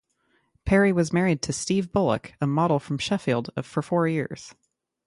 Perry 0.65 0.91
was 0.91 1.13
married 1.13 1.43
to 1.43 1.53
Steve 1.53 1.91
Bullock, 1.91 2.33
a 2.41 2.47
model 2.47 2.79
from 2.79 2.97
Sheffield, 2.97 3.51
for 3.63 3.83
four 3.83 4.07
years. 4.07 4.55